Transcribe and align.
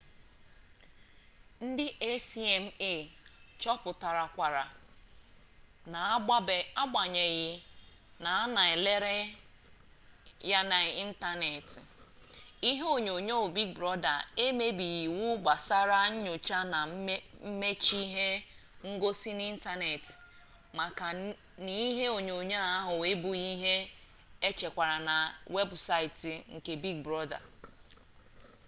ndi 1.69 1.85
acma 2.11 2.93
chọpụtarakwara 3.61 4.63
na 5.93 5.99
n'agbanyeghị 6.73 7.51
na 8.23 8.29
a 8.43 8.51
na 8.55 8.61
elere 8.75 9.15
ya 10.49 10.59
n'ịntaneetị 10.69 11.79
ihe 12.69 12.85
onyonyoo 12.95 13.45
big 13.55 13.69
brọda 13.77 14.13
emebighị 14.45 14.99
iwu 15.07 15.25
gbasara 15.43 15.99
nyocha 16.23 16.59
na 16.71 16.79
mmachi 17.45 17.97
ihe 18.05 18.27
ngosi 18.91 19.29
n'ịntaneetị 19.37 20.11
maka 20.77 21.07
na 21.65 21.73
ihe 21.87 22.05
onyonyoo 22.17 22.67
ahụ 22.77 22.95
abụghị 23.11 23.45
ihe 23.55 23.75
echekwara 24.47 24.97
na 25.07 25.15
webụsaịtị 25.55 26.31
nke 26.55 26.71
big 26.83 26.97
brọda 27.05 27.37